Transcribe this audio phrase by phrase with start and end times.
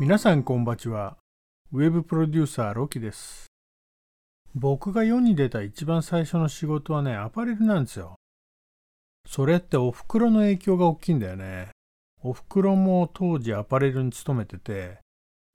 [0.00, 1.16] 皆さんこんばちは。
[1.72, 3.46] ウェブプロデューサーロキです。
[4.52, 8.16] 僕が世に出た一番最初の仕事はね、アパレルなんですよ。
[9.24, 11.68] それってお袋の影響が大きいんだよね。
[12.24, 14.98] お袋も当時アパレルに勤めてて、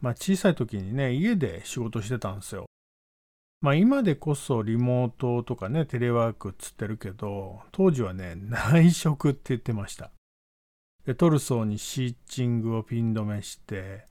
[0.01, 2.65] まあ小さい時にね、家で仕事してたんですよ。
[3.59, 10.11] まあ今でこそリモートとかね、テレワークっつってるけど、当時はね、内職って言ってました。
[11.05, 14.07] でトルソーにシーチングをピン止めして、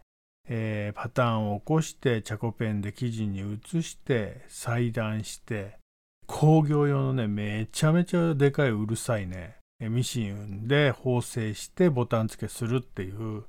[0.48, 5.79] えーパターンを起こしてチャコペンで生地に移して裁断して
[6.27, 13.45] 工業用のねめちゃめちゃでかいうるさいねミシンで縫製してボタン付けするっていう、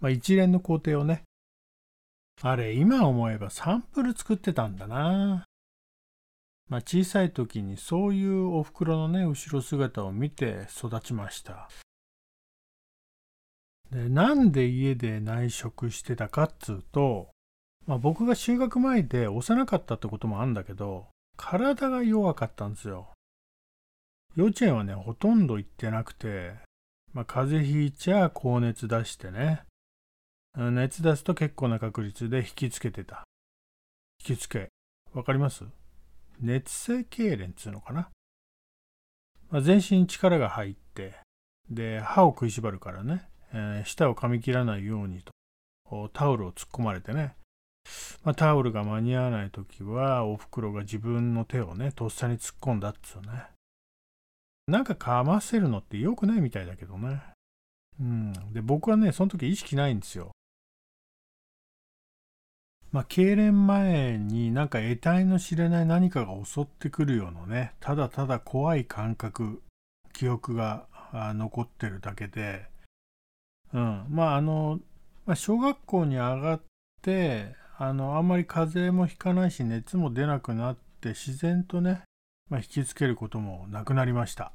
[0.00, 1.22] まあ、一連の工程をね
[2.42, 5.46] あれ今思えばサンプル作ってたんだな。
[6.68, 11.68] まあ小さい時にそういうお袋のね後ろ姿を見て育ちました。
[13.92, 17.30] でなんで家で内職してたかっつうと、
[17.86, 21.06] まあ、僕が就学前で幼かったってこともあるんだけど
[21.36, 23.08] 体が弱かったんですよ。
[24.34, 26.54] 幼稚園はねほとんど行ってなくて、
[27.14, 29.62] まあ、風邪ひいちゃ高熱出してね
[30.56, 33.24] 熱出すと結構な確率で引きつけてた。
[34.26, 34.68] 引きつけ。
[35.12, 35.64] わかります？
[36.40, 38.08] 熱性痙攣っつうのかな、
[39.50, 41.14] まあ、全身に力が入って
[41.70, 43.28] で歯を食いしばるからね。
[43.52, 45.32] えー舌を噛み切らないようにと。
[46.12, 47.36] タオルを突っ込まれてね、
[48.24, 53.44] まあ、タオルが間に合わない時はおふくろが自分の手をねとっさに突っ込んだっつうね。
[54.66, 57.20] なんか噛ませるのって良くないみたいだけどね。
[58.00, 58.32] うん。
[58.52, 60.32] で僕はねその時意識ないんですよ。
[62.90, 69.62] まあ痙攣前になんか得体の知れない何かが襲ってくるようなねただただ怖い感覚
[70.12, 72.66] 記憶が残ってるだけで
[73.72, 74.80] うん、まああの、
[75.26, 76.60] まあ、小学校に上がっ
[77.02, 82.02] てあのあんまり風邪もひかないし熱も出なくなって自然とね、
[82.48, 84.52] まあ、引きつけることもなくなりました。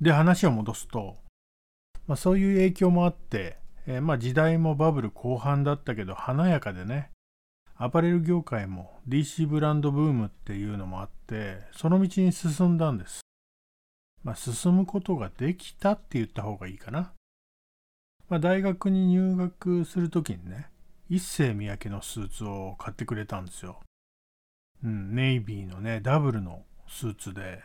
[0.00, 1.16] で話を戻すと、
[2.06, 7.10] まあ、そういう影響もあって、えーまあ、時代もバブル後半だったけど華やかでね
[7.76, 13.20] アパレル業界も DC ブランドブームっていうのもあってその道に進んだんです。
[14.28, 17.12] まあ、進むことができたって言った方がいいかな。
[18.28, 20.68] まあ、大学に入学するときにね、
[21.08, 23.80] 一世三宅のスーツを買ってくれたんですよ。
[24.84, 27.62] うん、ネイビーのね、ダブルのスーツで、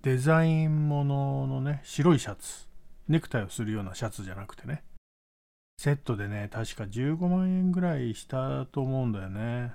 [0.00, 2.66] デザインもののね、白いシャツ、
[3.08, 4.84] ネクタイをするようなシャツじゃなくてね、
[5.76, 9.74] セットでね、確か15万円ぐらいしたと思うんだよね。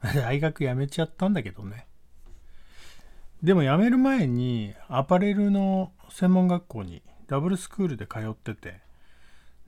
[0.00, 1.91] 大学辞めちゃったんだけどね。
[3.42, 8.80] でも辞める前にアパレルの専門学校にダブルスクールで通ってて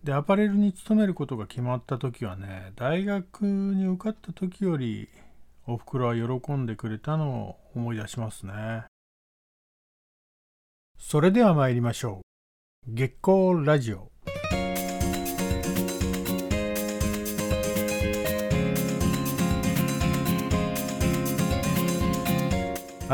[0.05, 5.09] でアパレルに勤めることが決まった時はね大学に受かった時より
[5.67, 8.85] おふくろは喜んでくれたのを思い出しますね。
[10.99, 12.21] それでは参りましょ
[12.87, 12.95] う。
[12.95, 14.14] 月光ラジオ。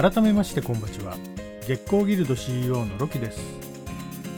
[0.00, 1.15] 改めましてこんばちは。
[1.66, 3.38] 月光ギルド CEO のロキです。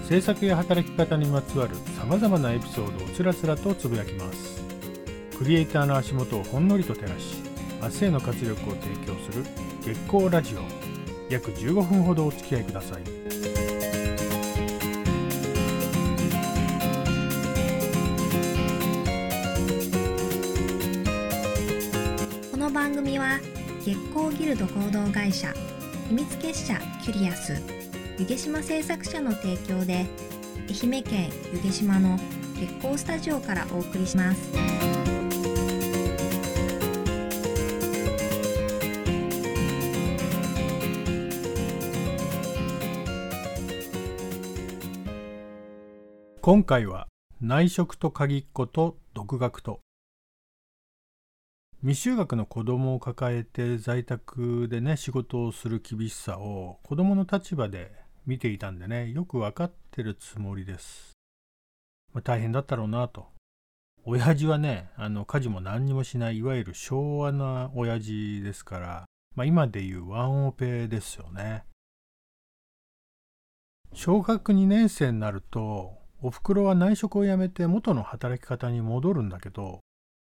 [0.08, 4.60] 制作や働き方にまつわるさまざまなエピソードをつらつらとつぶやきます。
[5.38, 7.36] クリエイターの足元をほんのりと照らし
[7.80, 9.44] 明日への活力を提供する
[9.84, 10.62] 月光ラジオ。
[11.32, 13.02] 約15分ほどお付き合いください。
[22.50, 23.38] この番組は
[23.84, 25.52] 月光ギルド合同会社
[26.08, 27.60] 秘密結社キュリアス
[28.16, 30.06] 湯毛島製作者の提供で
[30.68, 32.16] 愛媛県湯毛島の
[32.54, 34.52] 月光スタジオからお送りします。
[46.40, 47.08] 今回は
[47.40, 49.80] 内職と鍵っ子と独学と。
[51.84, 57.90] 未就学の子供を抱えて在宅でね仕事をする厳しさを子供の立場で
[58.24, 61.10] 見ていたんでねよく分かってるつもりです、
[62.14, 63.26] まあ、大変だったろうなと。
[64.04, 69.04] 親父はねあの家事も何にもしないいわゆる昭和な親父ですから、
[69.34, 71.64] まあ、今でいうワンオペですよね。
[73.92, 79.80] 小学2年生になるとおふくろは内職を辞めて元の働き方に戻るんだけど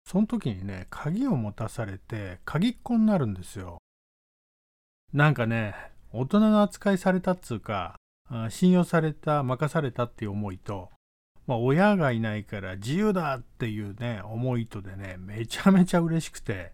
[0.07, 3.79] その時にね鍵を持たされて鍵っ子になるんですよ
[5.13, 5.75] なんかね
[6.13, 7.97] 大人の扱いされたっつうか
[8.49, 10.91] 信用された任されたっていう思いと
[11.47, 16.73] まあ、親がいないから自由だっていうね、思いとでね、めちゃめちゃ嬉しくて、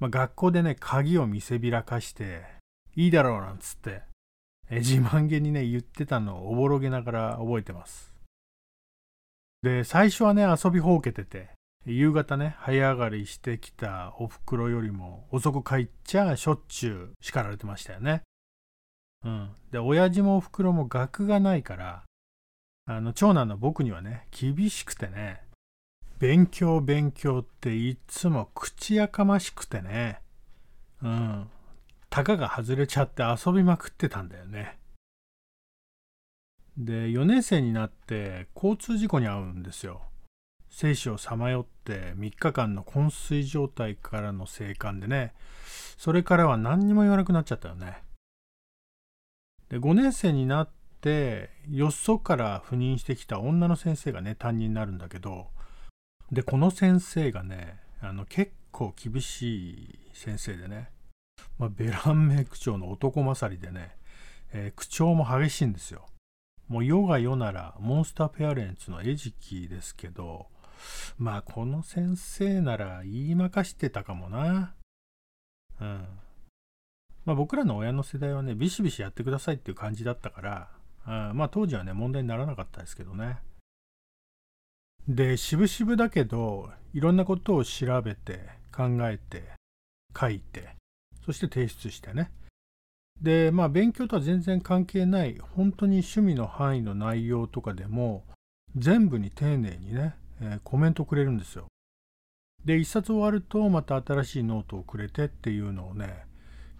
[0.00, 2.42] まあ、学校でね、鍵を見せびらかして、
[2.96, 4.02] いいだろうなんつって、
[4.68, 8.12] え自慢げにね、言ってたのをおぼろげながら覚えてます。
[9.62, 11.50] で、最初はね、遊びほうけてて、
[11.86, 18.22] 夕方ね、早上がりしてきたおふくろよりも遅く帰っちゃしょっちゅう叱られてましたよね。
[19.24, 19.50] うん。
[19.70, 22.04] で、親父もおふくろも学がないから、
[22.86, 25.42] あの、長男の僕にはね、厳しくてね、
[26.18, 30.20] 勉強勉強っていつも口やかましくてね、
[31.02, 31.50] うん。
[32.10, 34.78] たかが外れちゃって遊びまくってたんだよね。
[36.76, 40.09] で、4年生になって交通事故に遭うんですよ。
[40.70, 45.34] 生死をさまよって3日間の昏睡状態からの生還でね、
[45.98, 48.02] それからは何にも言わなくなっちゃったよね。
[49.68, 50.70] で、5年生になっ
[51.00, 55.48] て、よそから赴任してきた女の先生がね、担任になるんだけど、
[56.32, 60.90] で、この先生がね、あの結構厳しい先生でね、
[61.58, 63.96] まあ、ベランメイ口調の男勝りでね、
[64.52, 66.06] えー、口調も激しいんですよ。
[66.68, 70.46] もう世が世ならモンスターペアレンツの餌食ですけど、
[71.18, 74.74] まあこの先生なら言いまかしてたかもな。
[75.80, 76.06] うん。
[77.24, 80.68] まあ僕らの親の世代はね、ビシビシやってくださいっていう感じだったから、
[81.06, 83.38] うん、まあ当時はね、問題にならなかったですけどね。
[85.08, 89.52] で、渋々だけど、いろんなことを調べて、考えて、
[90.18, 90.76] 書いて、
[91.24, 92.30] そして提出してね。
[93.20, 98.24] で、まあ勉強とは全然関係ない、本当に趣味の範囲の内容とかでも、
[98.76, 101.66] 全部に丁寧にね、えー、コメントくれるんですよ。
[102.64, 106.24] で、一冊終わるとまた新しいノートをくれてっていうのをね、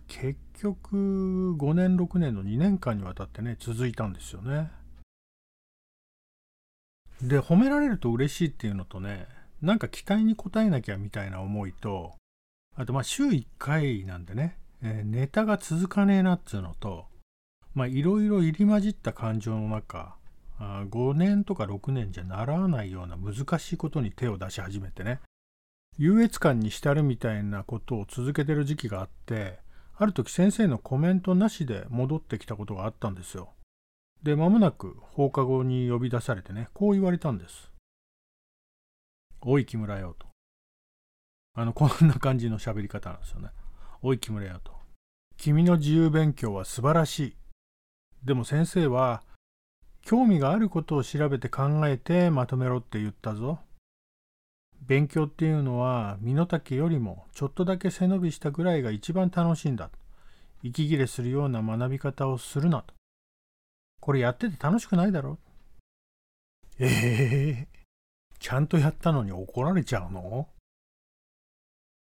[0.08, 4.70] 結局5年6年の2年間にわたってね、続いたんですよね。
[7.22, 9.26] で、褒められると嬉しいっていうのとね、
[9.62, 12.14] なんか期待に応えなきゃみたいな思いと、
[12.76, 17.06] あとまあ週1回なんでね、えー、ネタが続かねえなっつうのと、
[17.74, 20.16] まあいろいろ入り混じった感情の中、
[20.60, 25.20] 5年とか6年じゃ習わないような難しいことに手を出し始めてね、
[25.96, 29.58] 優越感に浸るみたいなことを続けてる時期があって、
[29.96, 33.50] ある時先生のコメントなしで戻ってきたことがあったんですよ。
[34.22, 37.70] で、間もなく放課後に呼び出されてね、こう言われたんです。
[39.42, 40.26] おい木村よと。
[41.54, 43.48] あの、こんな感じの喋り方なんですよね。
[44.02, 44.72] おい木村よと。
[45.36, 47.36] 君の自由勉強は素晴らしい。
[48.24, 49.22] でも先生は、
[50.02, 53.60] 興味があることを調べて考えてまとめろって言ったぞ。
[54.86, 59.90] 勉強っていうのは身の丈よりもちょっとだけ背伸びしたぐらいが一番楽しいんだ。
[60.62, 62.94] 息切れするような学び方をするなと。
[64.00, 65.38] これやってて楽しくないだろ
[66.78, 70.48] ええー、ちゃんとやったのに怒られちゃうの？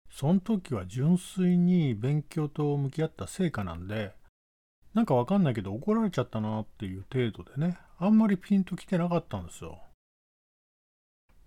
[0.08, 4.14] その時は純粋に勉強と向き合った成果なんで、
[4.94, 9.78] なんかわかんないけど怒られちゃったなっていう程度でね、あんまりピンときてなかったんですよ。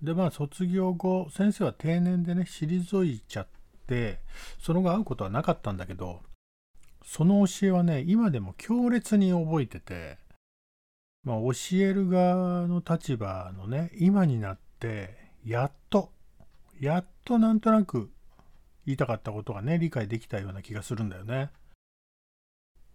[0.01, 3.47] で、まあ卒業後、先生は定年でね、退いちゃっ
[3.87, 4.19] て、
[4.59, 6.21] その後会うことはなかったんだけど、
[7.05, 10.17] その教えはね、今でも強烈に覚えてて、
[11.23, 15.15] まあ、教える側の立場のね、今になって、
[15.45, 16.11] やっと、
[16.79, 18.11] やっとなんとなく
[18.85, 21.51] 言いたかったことがね、理解できたような気がするんだよね。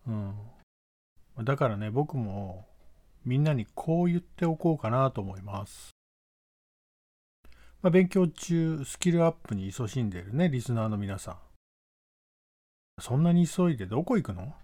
[0.09, 0.35] うん。
[1.45, 2.67] だからね、僕も
[3.27, 5.91] みんなにこう言っておこうかなと思います。
[7.83, 11.39] まあ、勉強中、スキルアップに勤しんでいるね、リスナーの皆さん。
[13.01, 14.55] そんなに急いでどこ行くの？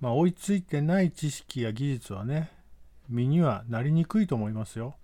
[0.00, 2.50] まあ、追いついてない知識や技術はね、
[3.08, 4.94] 身にはなりにくいと思いますよ。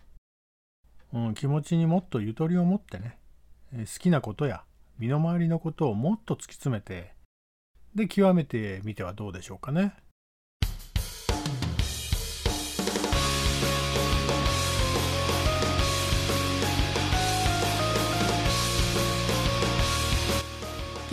[1.12, 3.18] うん、気持ちにもっとゆとりを持ってね、
[3.72, 4.62] 好きなことや
[4.98, 7.12] 身の回りのことをもっと突き詰めて、
[7.94, 9.94] で、極めてみてはどうでしょうかね。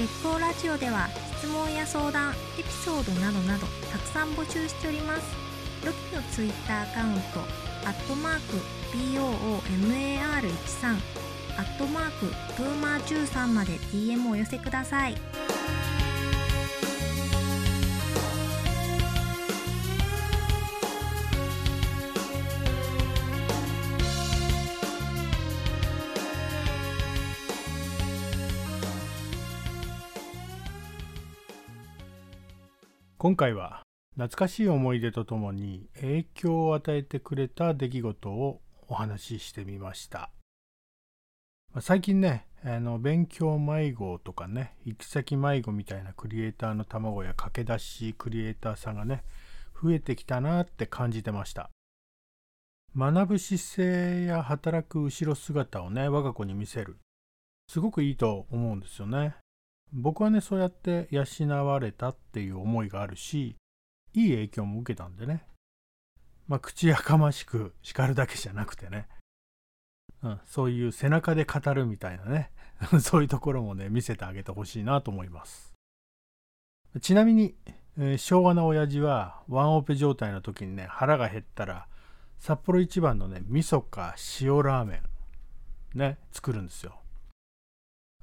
[0.04, 1.08] 月光ラジオでは
[1.40, 5.24] 質問や相談エピソードなどなどたくさん募集しております。
[5.86, 7.22] ロキのツイッターアカウント
[7.88, 8.58] アットマーク
[8.98, 10.98] BOOMAR13
[11.58, 15.16] アットマークプーマー13まで DM をお寄せください。
[33.24, 33.84] 今回は
[34.16, 40.30] 懐かしい思い出とともに影響を与えてくれた出来事をお話ししてみました。
[41.80, 49.24] 最近ね、あの勉強迷子とかね、行き先迷子みたいなクリエイターの卵や駆け出しクリエイターさんがね、
[49.82, 51.70] 増えてきたなって感じてました。
[52.94, 56.98] 学ぶ姿勢や働く後ろ姿をね、我が子に見せる。
[57.70, 59.38] すごくいいと思うんですよね。
[59.94, 61.24] 僕はね、そうやって養
[61.66, 63.56] われたっていう思いがあるし、
[64.14, 65.46] いい影響も受けたんでね。
[66.48, 69.08] まあ、口やかましく叱るだけじゃなくてね。
[70.24, 72.52] うん、そういう背中で語るみたいなね。
[73.02, 75.74] そういうところもね、見せてあげてほしいなと思います。
[77.00, 77.56] ちなみに、
[77.98, 81.88] えー、昭和な親父はワンオペ状態の時にね、腹が減ったら、
[82.40, 85.04] 札幌一番のね、味噌か塩ラーメ
[85.96, 87.00] ン、ね、作るんですよ。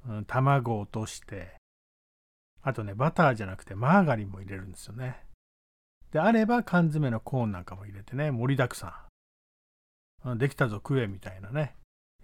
[0.07, 1.60] うん、卵を落として、
[2.63, 5.23] あとね、バターじゃなくてマーガリンも入れるんですよね。
[6.11, 9.07] であれば缶詰のコーンなんかも入れてね、盛りだくさ
[10.25, 10.37] ん。
[10.37, 11.75] できたぞ食えみたいなね。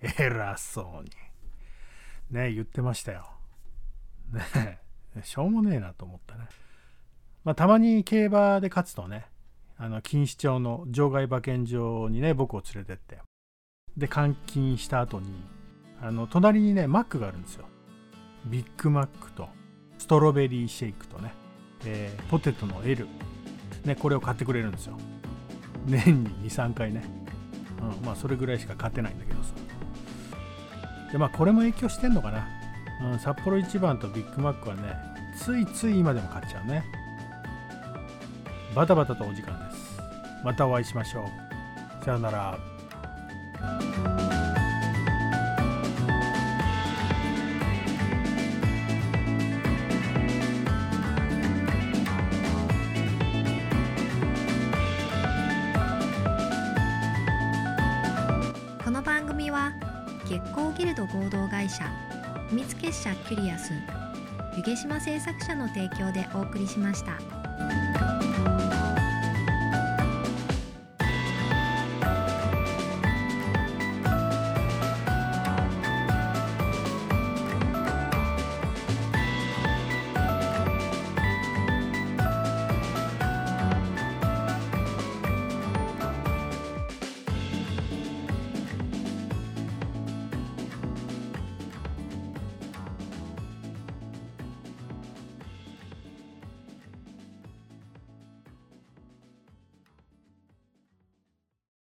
[0.01, 1.09] 偉そうに。
[2.29, 3.27] ね言ってましたよ。
[4.31, 4.79] ね
[5.23, 6.47] しょうもねえなと思ったね。
[7.43, 9.25] まあ、たまに競馬で勝つとね、
[9.77, 13.19] あの錦糸町の場外馬券場にね、僕を連れてって、
[13.95, 15.43] で、監禁した後に、
[16.01, 17.65] あの隣にね、マックがあるんですよ。
[18.45, 19.47] ビッグマックと、
[19.97, 21.33] ストロベリーシェイクとね、
[21.85, 23.07] えー、ポテトの L、
[23.85, 24.97] ね、これを買ってくれるんですよ。
[25.85, 27.03] 年に2、3回ね。
[27.81, 29.53] うん、まあ、それぐらいしか勝てないんだけどさ。
[31.11, 32.47] で、まあ、これも影響してんのかな。
[33.11, 34.95] うん、札幌一番とビッグマックはね、
[35.37, 36.83] ついつい今でも買っちゃうね。
[38.75, 39.99] バタバタとお時間です。
[40.43, 41.29] またお会いしましょ
[42.01, 42.05] う。
[42.05, 42.57] さよなら。
[59.57, 59.73] は
[60.29, 61.83] 月光ギルド合同会社
[62.49, 63.73] 秘密結社キュリアス
[64.55, 68.16] 湯毛島製作者の提供でお送りしました。